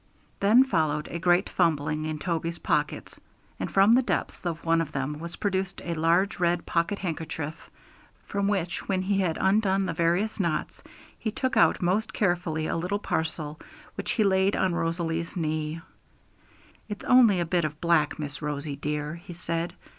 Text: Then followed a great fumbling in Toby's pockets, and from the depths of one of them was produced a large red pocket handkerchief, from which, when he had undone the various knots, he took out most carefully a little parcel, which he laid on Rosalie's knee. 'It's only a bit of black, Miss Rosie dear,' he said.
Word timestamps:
Then 0.39 0.63
followed 0.63 1.07
a 1.09 1.19
great 1.19 1.47
fumbling 1.47 2.05
in 2.05 2.17
Toby's 2.17 2.57
pockets, 2.57 3.19
and 3.59 3.71
from 3.71 3.93
the 3.93 4.01
depths 4.01 4.43
of 4.47 4.65
one 4.65 4.81
of 4.81 4.93
them 4.93 5.19
was 5.19 5.35
produced 5.35 5.79
a 5.85 5.93
large 5.93 6.39
red 6.39 6.65
pocket 6.65 6.97
handkerchief, 6.97 7.53
from 8.25 8.47
which, 8.47 8.87
when 8.89 9.03
he 9.03 9.19
had 9.19 9.37
undone 9.39 9.85
the 9.85 9.93
various 9.93 10.39
knots, 10.39 10.81
he 11.19 11.29
took 11.29 11.55
out 11.55 11.83
most 11.83 12.13
carefully 12.13 12.65
a 12.65 12.75
little 12.75 12.97
parcel, 12.97 13.59
which 13.93 14.13
he 14.13 14.23
laid 14.23 14.55
on 14.55 14.73
Rosalie's 14.73 15.35
knee. 15.37 15.81
'It's 16.89 17.05
only 17.05 17.39
a 17.39 17.45
bit 17.45 17.63
of 17.63 17.79
black, 17.79 18.17
Miss 18.17 18.41
Rosie 18.41 18.77
dear,' 18.77 19.21
he 19.23 19.35
said. 19.35 19.75